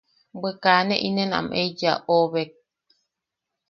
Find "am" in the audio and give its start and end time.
1.39-1.47